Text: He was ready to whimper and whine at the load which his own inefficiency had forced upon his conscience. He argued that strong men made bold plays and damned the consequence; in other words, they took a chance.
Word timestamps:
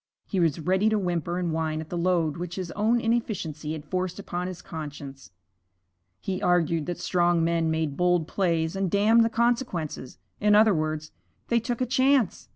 He 0.25 0.39
was 0.39 0.59
ready 0.59 0.89
to 0.89 0.97
whimper 0.97 1.37
and 1.37 1.51
whine 1.53 1.79
at 1.79 1.89
the 1.89 1.95
load 1.99 2.35
which 2.37 2.55
his 2.55 2.71
own 2.71 2.99
inefficiency 2.99 3.73
had 3.73 3.85
forced 3.85 4.17
upon 4.17 4.47
his 4.47 4.63
conscience. 4.63 5.29
He 6.19 6.41
argued 6.41 6.87
that 6.87 6.97
strong 6.97 7.43
men 7.43 7.69
made 7.69 7.97
bold 7.97 8.27
plays 8.27 8.75
and 8.75 8.89
damned 8.89 9.23
the 9.23 9.29
consequence; 9.29 10.17
in 10.39 10.55
other 10.55 10.73
words, 10.73 11.11
they 11.49 11.59
took 11.59 11.81
a 11.81 11.85
chance. 11.85 12.49